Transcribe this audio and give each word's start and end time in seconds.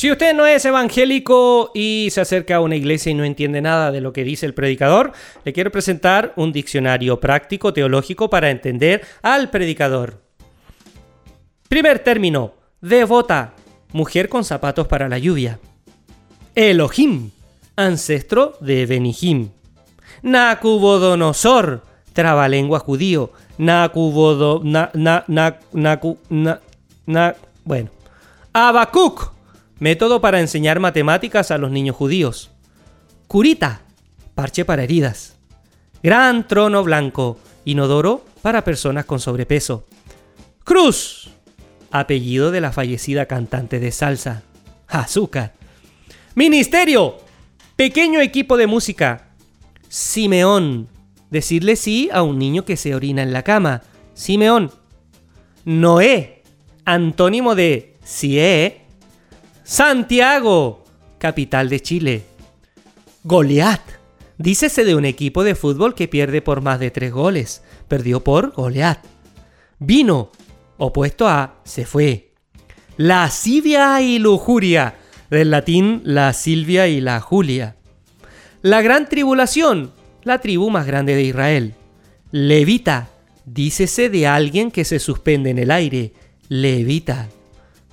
Si 0.00 0.10
usted 0.10 0.32
no 0.32 0.46
es 0.46 0.64
evangélico 0.64 1.72
y 1.74 2.08
se 2.10 2.22
acerca 2.22 2.56
a 2.56 2.60
una 2.60 2.74
iglesia 2.74 3.12
y 3.12 3.14
no 3.14 3.22
entiende 3.22 3.60
nada 3.60 3.92
de 3.92 4.00
lo 4.00 4.14
que 4.14 4.24
dice 4.24 4.46
el 4.46 4.54
predicador, 4.54 5.12
le 5.44 5.52
quiero 5.52 5.70
presentar 5.70 6.32
un 6.36 6.52
diccionario 6.52 7.20
práctico 7.20 7.74
teológico 7.74 8.30
para 8.30 8.48
entender 8.48 9.02
al 9.20 9.50
predicador. 9.50 10.22
Primer 11.68 11.98
término, 11.98 12.54
devota, 12.80 13.52
mujer 13.92 14.30
con 14.30 14.42
zapatos 14.42 14.88
para 14.88 15.06
la 15.06 15.18
lluvia. 15.18 15.60
Elohim, 16.54 17.32
ancestro 17.76 18.54
de 18.60 18.86
Benihim. 18.86 19.50
Nacubodonosor, 20.22 21.82
trabalengua 22.14 22.78
judío. 22.78 23.32
Nacubodo... 23.58 24.62
Na, 24.64 24.90
na, 24.94 25.24
na, 25.28 25.58
na, 25.74 26.60
na, 27.04 27.34
bueno. 27.66 27.90
Abacuc, 28.54 29.39
Método 29.80 30.20
para 30.20 30.40
enseñar 30.40 30.78
matemáticas 30.78 31.50
a 31.50 31.56
los 31.56 31.70
niños 31.70 31.96
judíos. 31.96 32.50
Curita, 33.26 33.80
parche 34.34 34.66
para 34.66 34.84
heridas. 34.84 35.36
Gran 36.02 36.46
trono 36.46 36.84
blanco, 36.84 37.38
inodoro 37.64 38.24
para 38.42 38.62
personas 38.62 39.06
con 39.06 39.20
sobrepeso. 39.20 39.86
Cruz, 40.64 41.30
apellido 41.90 42.50
de 42.50 42.60
la 42.60 42.72
fallecida 42.72 43.24
cantante 43.24 43.80
de 43.80 43.90
salsa. 43.90 44.42
Azúcar. 44.86 45.54
Ministerio, 46.34 47.16
pequeño 47.76 48.20
equipo 48.20 48.58
de 48.58 48.66
música. 48.66 49.30
Simeón, 49.88 50.88
decirle 51.30 51.76
sí 51.76 52.10
a 52.12 52.22
un 52.22 52.38
niño 52.38 52.66
que 52.66 52.76
se 52.76 52.94
orina 52.94 53.22
en 53.22 53.32
la 53.32 53.44
cama. 53.44 53.82
Simeón. 54.12 54.70
Noé, 55.64 56.42
antónimo 56.84 57.54
de 57.54 57.96
Sie, 58.04 58.79
Santiago, 59.62 60.84
capital 61.18 61.68
de 61.68 61.80
Chile. 61.80 62.22
Goliat. 63.24 63.80
Dícese 64.38 64.84
de 64.84 64.94
un 64.94 65.04
equipo 65.04 65.44
de 65.44 65.54
fútbol 65.54 65.94
que 65.94 66.08
pierde 66.08 66.40
por 66.40 66.62
más 66.62 66.80
de 66.80 66.90
tres 66.90 67.12
goles. 67.12 67.62
Perdió 67.88 68.24
por 68.24 68.52
Goliat. 68.52 69.04
Vino, 69.78 70.30
opuesto 70.78 71.28
a 71.28 71.60
se 71.64 71.84
fue. 71.84 72.32
Lascivia 72.96 74.00
y 74.00 74.18
lujuria, 74.18 74.96
del 75.30 75.50
latín 75.50 76.00
la 76.04 76.32
Silvia 76.32 76.88
y 76.88 77.00
la 77.00 77.20
Julia. 77.20 77.76
La 78.62 78.82
gran 78.82 79.08
tribulación, 79.08 79.92
la 80.22 80.38
tribu 80.38 80.70
más 80.70 80.86
grande 80.86 81.14
de 81.14 81.22
Israel. 81.22 81.74
Levita, 82.30 83.08
dícese 83.44 84.08
de 84.08 84.26
alguien 84.26 84.70
que 84.70 84.84
se 84.84 84.98
suspende 84.98 85.50
en 85.50 85.58
el 85.58 85.70
aire. 85.70 86.12
Levita. 86.48 87.28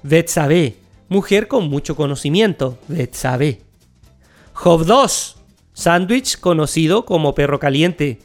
Betsabé, 0.04 0.76
mujer 1.10 1.48
con 1.48 1.70
mucho 1.70 1.96
conocimiento, 1.96 2.78
sabe. 3.12 3.62
Job 4.54 4.86
2, 4.86 5.38
sándwich 5.74 6.40
conocido 6.40 7.06
como 7.06 7.36
perro 7.36 7.60
caliente. 7.60 8.20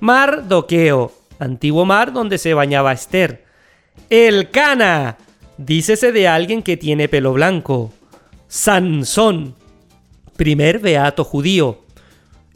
Mar 0.00 0.48
Doqueo, 0.48 1.12
antiguo 1.38 1.84
mar 1.84 2.12
donde 2.12 2.38
se 2.38 2.54
bañaba 2.54 2.92
Esther. 2.92 3.44
El 4.10 4.50
Cana, 4.50 5.18
dícese 5.58 6.12
de 6.12 6.28
alguien 6.28 6.62
que 6.62 6.76
tiene 6.76 7.08
pelo 7.08 7.32
blanco. 7.32 7.92
Sansón, 8.48 9.54
primer 10.36 10.78
beato 10.78 11.24
judío. 11.24 11.82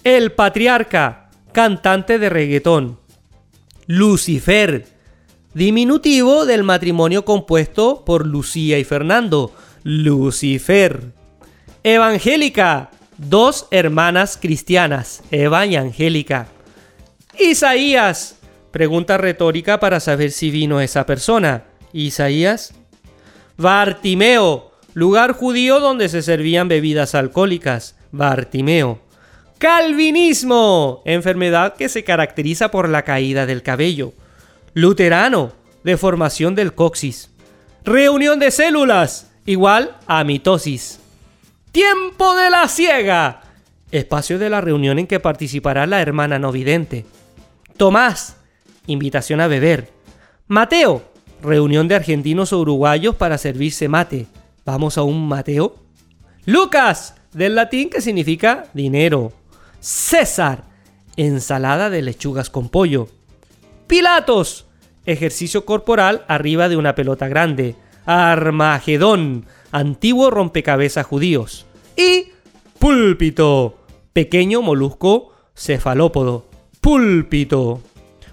El 0.05 0.33
patriarca, 0.33 1.31
cantante 1.53 2.19
de 2.19 2.31
reggaetón. 2.31 2.99
Lucifer, 3.87 4.87
diminutivo 5.55 6.47
del 6.47 6.63
matrimonio 6.63 7.25
compuesto 7.25 8.05
por 8.05 8.27
Lucía 8.27 8.79
y 8.79 8.85
Fernando, 8.85 9.53
Lucifer. 9.83 11.13
Evangélica, 11.85 12.91
dos 13.19 13.67
hermanas 13.71 14.39
cristianas, 14.41 15.23
Eva 15.31 15.67
y 15.67 15.77
Angélica. 15.77 16.47
Isaías, 17.39 18.39
pregunta 18.71 19.19
retórica 19.19 19.81
para 19.81 20.01
saber 20.01 20.31
si 20.31 20.51
vino 20.51 20.81
esa 20.81 21.07
persona. 21.07 21.65
Isaías. 21.93 22.75
Bartimeo, 23.57 24.73
lugar 24.95 25.33
judío 25.33 25.81
donde 25.81 26.09
se 26.09 26.23
servían 26.23 26.69
bebidas 26.69 27.15
alcohólicas. 27.15 27.97
Bartimeo. 28.13 29.01
Calvinismo, 29.59 31.03
enfermedad 31.05 31.75
que 31.75 31.89
se 31.89 32.05
caracteriza 32.05 32.71
por 32.71 32.89
la 32.89 33.03
caída 33.03 33.47
del 33.47 33.63
cabello. 33.63 34.13
Luterano, 34.75 35.53
deformación 35.85 36.55
del 36.55 36.75
coxis. 36.75 37.31
Reunión 37.85 38.39
de 38.39 38.51
células, 38.51 39.31
igual 39.45 39.99
a 40.07 40.25
mitosis. 40.25 40.99
Tiempo 41.73 42.35
de 42.37 42.49
la 42.49 42.69
ciega, 42.69 43.43
espacio 43.91 44.39
de 44.39 44.49
la 44.49 44.63
reunión 44.63 44.99
en 44.99 45.07
que 45.07 45.21
participará 45.21 45.87
la 45.87 46.01
hermana 46.01 46.39
no 46.39 46.53
vidente. 46.53 47.05
Tomás, 47.77 48.37
invitación 48.87 49.43
a 49.43 49.47
beber. 49.47 49.93
Mateo, 50.49 51.03
reunión 51.43 51.87
de 51.87 51.97
argentinos 51.97 52.55
o 52.55 52.61
uruguayos 52.61 53.15
para 53.15 53.37
servirse 53.37 53.89
mate. 53.89 54.27
¿Vamos 54.65 54.97
a 54.97 55.03
un 55.03 55.29
Mateo? 55.29 55.77
Lucas, 56.47 57.15
del 57.33 57.57
latín 57.57 57.91
que 57.91 58.01
significa 58.01 58.65
dinero. 58.73 59.33
César, 59.81 60.65
ensalada 61.17 61.91
de 61.91 62.01
lechugas 62.01 62.49
con 62.49 62.71
pollo. 62.71 63.09
Pilatos, 63.87 64.67
ejercicio 65.07 65.65
corporal 65.65 66.25
arriba 66.29 66.69
de 66.69 66.77
una 66.77 66.95
pelota 66.95 67.29
grande. 67.29 67.77
Armagedón, 68.07 69.47
antiguo 69.71 70.31
rompecabezas 70.31 71.07
judíos. 71.07 71.67
Y 71.97 72.29
púlpito, 72.79 73.79
pequeño 74.13 74.63
molusco 74.63 75.33
cefalópodo. 75.55 76.47
Púlpito. 76.81 77.81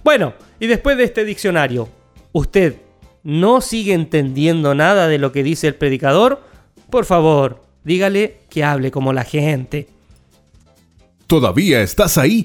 Bueno, 0.02 0.34
y 0.58 0.66
después 0.66 0.96
de 0.96 1.04
este 1.04 1.24
diccionario, 1.24 1.88
¿usted 2.32 2.76
no 3.22 3.60
sigue 3.60 3.92
entendiendo 3.92 4.74
nada 4.74 5.08
de 5.08 5.18
lo 5.18 5.32
que 5.32 5.42
dice 5.42 5.68
el 5.68 5.74
predicador? 5.74 6.42
Por 6.90 7.04
favor, 7.04 7.62
dígale 7.84 8.40
que 8.48 8.64
hable 8.64 8.90
como 8.90 9.12
la 9.12 9.24
gente. 9.24 9.88
¿Todavía 11.26 11.82
estás 11.82 12.18
ahí? 12.18 12.44